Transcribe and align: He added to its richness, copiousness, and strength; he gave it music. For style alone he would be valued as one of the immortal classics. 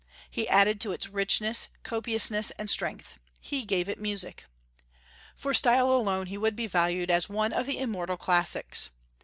He 0.31 0.49
added 0.49 0.81
to 0.81 0.91
its 0.93 1.09
richness, 1.09 1.67
copiousness, 1.83 2.49
and 2.57 2.71
strength; 2.71 3.19
he 3.39 3.63
gave 3.65 3.87
it 3.87 3.99
music. 3.99 4.45
For 5.35 5.53
style 5.53 5.91
alone 5.91 6.25
he 6.25 6.39
would 6.39 6.55
be 6.55 6.65
valued 6.65 7.11
as 7.11 7.29
one 7.29 7.53
of 7.53 7.67
the 7.67 7.77
immortal 7.77 8.17
classics. 8.17 8.89